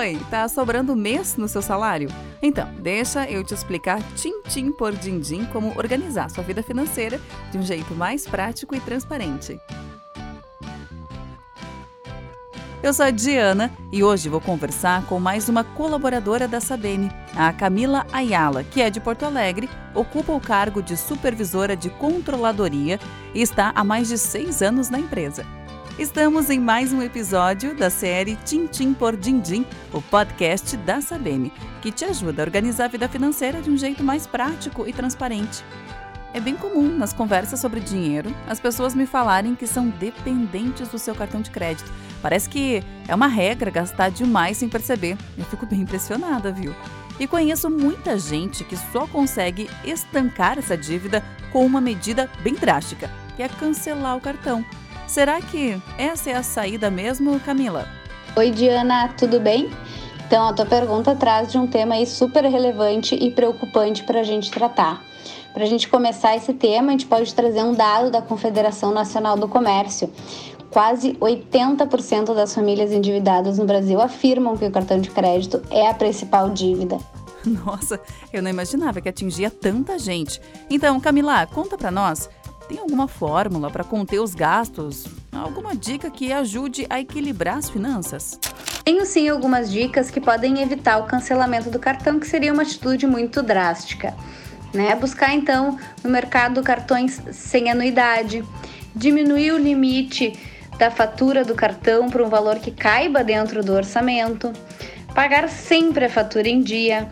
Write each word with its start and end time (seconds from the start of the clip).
Oi, 0.00 0.18
tá 0.30 0.48
sobrando 0.48 0.96
mês 0.96 1.36
no 1.36 1.46
seu 1.46 1.60
salário? 1.60 2.08
Então, 2.40 2.66
deixa 2.78 3.30
eu 3.30 3.44
te 3.44 3.52
explicar 3.52 4.02
tim-tim 4.14 4.72
por 4.72 4.96
din-din 4.96 5.44
como 5.52 5.76
organizar 5.76 6.30
sua 6.30 6.42
vida 6.42 6.62
financeira 6.62 7.20
de 7.52 7.58
um 7.58 7.62
jeito 7.62 7.94
mais 7.94 8.26
prático 8.26 8.74
e 8.74 8.80
transparente. 8.80 9.60
Eu 12.82 12.94
sou 12.94 13.04
a 13.04 13.10
Diana 13.10 13.70
e 13.92 14.02
hoje 14.02 14.30
vou 14.30 14.40
conversar 14.40 15.04
com 15.04 15.20
mais 15.20 15.50
uma 15.50 15.62
colaboradora 15.62 16.48
da 16.48 16.62
Sabene, 16.62 17.12
a 17.36 17.52
Camila 17.52 18.06
Ayala, 18.10 18.64
que 18.64 18.80
é 18.80 18.88
de 18.88 19.00
Porto 19.00 19.26
Alegre, 19.26 19.68
ocupa 19.94 20.32
o 20.32 20.40
cargo 20.40 20.82
de 20.82 20.96
supervisora 20.96 21.76
de 21.76 21.90
controladoria 21.90 22.98
e 23.34 23.42
está 23.42 23.70
há 23.74 23.84
mais 23.84 24.08
de 24.08 24.16
seis 24.16 24.62
anos 24.62 24.88
na 24.88 24.98
empresa. 24.98 25.44
Estamos 26.00 26.48
em 26.48 26.58
mais 26.58 26.94
um 26.94 27.02
episódio 27.02 27.76
da 27.76 27.90
série 27.90 28.34
Tintim 28.36 28.94
por 28.94 29.14
Dindim, 29.14 29.66
o 29.92 30.00
podcast 30.00 30.74
da 30.78 31.02
Sabem, 31.02 31.52
que 31.82 31.92
te 31.92 32.06
ajuda 32.06 32.40
a 32.40 32.46
organizar 32.46 32.86
a 32.86 32.88
vida 32.88 33.06
financeira 33.06 33.60
de 33.60 33.68
um 33.68 33.76
jeito 33.76 34.02
mais 34.02 34.26
prático 34.26 34.88
e 34.88 34.94
transparente. 34.94 35.62
É 36.32 36.40
bem 36.40 36.56
comum 36.56 36.88
nas 36.96 37.12
conversas 37.12 37.60
sobre 37.60 37.80
dinheiro 37.80 38.34
as 38.48 38.58
pessoas 38.58 38.94
me 38.94 39.04
falarem 39.04 39.54
que 39.54 39.66
são 39.66 39.90
dependentes 39.90 40.88
do 40.88 40.98
seu 40.98 41.14
cartão 41.14 41.42
de 41.42 41.50
crédito. 41.50 41.92
Parece 42.22 42.48
que 42.48 42.82
é 43.06 43.14
uma 43.14 43.26
regra 43.26 43.70
gastar 43.70 44.10
demais 44.10 44.56
sem 44.56 44.70
perceber. 44.70 45.18
Eu 45.36 45.44
fico 45.44 45.66
bem 45.66 45.82
impressionada, 45.82 46.50
viu? 46.50 46.74
E 47.18 47.26
conheço 47.26 47.68
muita 47.68 48.18
gente 48.18 48.64
que 48.64 48.76
só 48.90 49.06
consegue 49.06 49.68
estancar 49.84 50.58
essa 50.58 50.78
dívida 50.78 51.22
com 51.52 51.66
uma 51.66 51.78
medida 51.78 52.30
bem 52.42 52.54
drástica, 52.54 53.10
que 53.36 53.42
é 53.42 53.48
cancelar 53.50 54.16
o 54.16 54.20
cartão. 54.20 54.64
Será 55.10 55.40
que 55.40 55.76
essa 55.98 56.30
é 56.30 56.36
a 56.36 56.42
saída 56.44 56.88
mesmo, 56.88 57.40
Camila? 57.40 57.84
Oi, 58.36 58.52
Diana, 58.52 59.08
tudo 59.18 59.40
bem? 59.40 59.68
Então, 60.24 60.46
a 60.46 60.52
tua 60.52 60.64
pergunta 60.64 61.16
traz 61.16 61.50
de 61.50 61.58
um 61.58 61.66
tema 61.66 61.96
aí 61.96 62.06
super 62.06 62.44
relevante 62.44 63.16
e 63.16 63.32
preocupante 63.32 64.04
para 64.04 64.20
a 64.20 64.22
gente 64.22 64.52
tratar. 64.52 65.02
Para 65.52 65.64
a 65.64 65.66
gente 65.66 65.88
começar 65.88 66.36
esse 66.36 66.54
tema, 66.54 66.90
a 66.90 66.90
gente 66.92 67.06
pode 67.06 67.34
trazer 67.34 67.60
um 67.64 67.74
dado 67.74 68.08
da 68.08 68.22
Confederação 68.22 68.92
Nacional 68.92 69.36
do 69.36 69.48
Comércio. 69.48 70.08
Quase 70.70 71.14
80% 71.14 72.32
das 72.32 72.54
famílias 72.54 72.92
endividadas 72.92 73.58
no 73.58 73.64
Brasil 73.64 74.00
afirmam 74.00 74.56
que 74.56 74.64
o 74.64 74.70
cartão 74.70 75.00
de 75.00 75.10
crédito 75.10 75.60
é 75.72 75.88
a 75.88 75.94
principal 75.94 76.50
dívida. 76.50 76.98
Nossa, 77.44 77.98
eu 78.32 78.40
não 78.40 78.50
imaginava 78.50 79.00
que 79.00 79.08
atingia 79.08 79.50
tanta 79.50 79.98
gente. 79.98 80.40
Então, 80.70 81.00
Camila, 81.00 81.44
conta 81.46 81.76
para 81.76 81.90
nós 81.90 82.28
tem 82.70 82.78
alguma 82.78 83.08
fórmula 83.08 83.68
para 83.68 83.82
conter 83.82 84.20
os 84.20 84.32
gastos? 84.32 85.04
Alguma 85.32 85.74
dica 85.74 86.08
que 86.08 86.32
ajude 86.32 86.86
a 86.88 87.00
equilibrar 87.00 87.56
as 87.56 87.68
finanças? 87.68 88.38
Tenho 88.84 89.04
sim 89.04 89.28
algumas 89.28 89.72
dicas 89.72 90.08
que 90.08 90.20
podem 90.20 90.62
evitar 90.62 90.98
o 90.98 91.04
cancelamento 91.04 91.68
do 91.68 91.80
cartão, 91.80 92.20
que 92.20 92.28
seria 92.28 92.52
uma 92.52 92.62
atitude 92.62 93.08
muito 93.08 93.42
drástica. 93.42 94.14
Né? 94.72 94.94
Buscar 94.94 95.34
então 95.34 95.76
no 96.04 96.08
mercado 96.08 96.62
cartões 96.62 97.20
sem 97.32 97.68
anuidade, 97.72 98.44
diminuir 98.94 99.50
o 99.50 99.58
limite 99.58 100.38
da 100.78 100.92
fatura 100.92 101.44
do 101.44 101.56
cartão 101.56 102.08
para 102.08 102.24
um 102.24 102.28
valor 102.28 102.60
que 102.60 102.70
caiba 102.70 103.24
dentro 103.24 103.64
do 103.64 103.72
orçamento, 103.72 104.52
pagar 105.12 105.48
sempre 105.48 106.04
a 106.04 106.08
fatura 106.08 106.48
em 106.48 106.62
dia, 106.62 107.08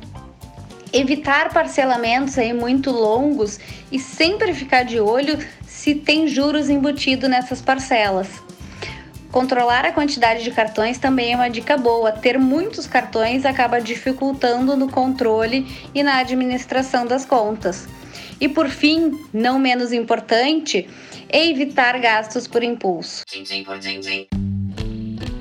evitar 0.93 1.53
parcelamentos 1.53 2.39
aí 2.39 2.53
muito 2.53 2.91
longos 2.91 3.59
e 3.91 3.99
sempre 3.99 4.55
ficar 4.55 4.85
de 4.85 5.01
olho 5.01 5.39
se 5.67 5.95
tem 5.95 6.27
juros 6.29 6.69
embutido 6.69 7.29
nessas 7.29 7.61
parcelas. 7.61 8.29
Controlar 9.31 9.85
a 9.85 9.93
quantidade 9.93 10.43
de 10.43 10.51
cartões 10.51 10.99
também 10.99 11.33
é 11.33 11.37
uma 11.37 11.51
dica 11.51 11.77
boa. 11.77 12.11
Ter 12.11 12.39
muitos 12.39 12.87
cartões 12.87 13.45
acaba 13.45 13.79
dificultando 13.79 14.75
no 14.75 14.91
controle 14.91 15.67
e 15.95 16.03
na 16.03 16.19
administração 16.19 17.07
das 17.07 17.27
contas. 17.27 17.87
E 18.41 18.49
por 18.49 18.69
fim, 18.69 19.13
não 19.33 19.59
menos 19.59 19.93
importante, 19.93 20.89
é 21.29 21.47
evitar 21.47 21.99
gastos 21.99 22.47
por 22.47 22.63
impulso. 22.63 23.25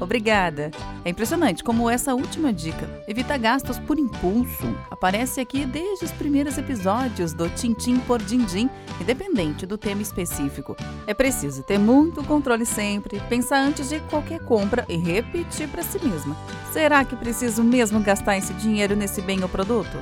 Obrigada. 0.08 0.72
É 1.04 1.10
impressionante 1.10 1.62
como 1.62 1.90
essa 1.90 2.16
última 2.16 2.54
dica, 2.54 3.04
evita 3.10 3.38
gastos 3.38 3.78
por 3.78 4.00
impulso, 4.00 4.74
aparece 4.90 5.42
aqui 5.42 5.66
desde 5.66 6.06
os 6.06 6.12
primeiros 6.14 6.58
episódios 6.58 7.34
do 7.34 7.50
Tintim 7.50 8.00
por 8.00 8.22
Dindim, 8.24 8.70
independente 9.02 9.66
do 9.66 9.78
tema 9.78 10.02
específico. 10.02 10.78
É 11.06 11.14
preciso 11.14 11.62
ter 11.62 11.78
muito 11.78 12.24
controle 12.24 12.66
sempre, 12.66 13.20
pensar 13.28 13.60
antes 13.60 13.90
de 13.90 14.00
qualquer 14.00 14.40
compra 14.40 14.86
e 14.88 14.96
repetir 14.96 15.68
para 15.68 15.84
si 15.84 16.00
mesma. 16.00 16.38
Será 16.72 17.04
que 17.04 17.18
preciso 17.18 17.62
mesmo 17.62 18.00
gastar 18.00 18.38
esse 18.38 18.54
dinheiro 18.54 18.96
nesse 18.96 19.22
bem 19.22 19.44
ou 19.44 19.50
produto? 19.50 19.98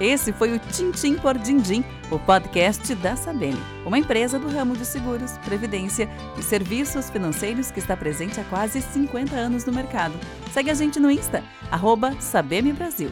Esse 0.00 0.32
foi 0.32 0.52
o 0.52 0.60
Tintim 0.60 1.16
por 1.16 1.36
Dindim, 1.36 1.84
o 2.10 2.18
podcast 2.20 2.94
da 2.94 3.16
Sabene, 3.16 3.60
uma 3.84 3.98
empresa 3.98 4.38
do 4.38 4.48
ramo 4.48 4.76
de 4.76 4.86
seguros, 4.86 5.36
previdência 5.38 6.08
e 6.38 6.42
serviços 6.42 7.10
financeiros 7.10 7.72
que 7.72 7.80
está 7.80 7.96
presente 7.96 8.38
há 8.38 8.44
quase 8.44 8.80
50 8.80 9.34
anos 9.34 9.64
no 9.64 9.72
mercado. 9.72 10.14
Segue 10.52 10.70
a 10.70 10.74
gente 10.74 11.00
no 11.00 11.10
Insta, 11.10 11.42
arroba 11.70 12.12
Sabeme 12.20 12.72
Brasil. 12.72 13.10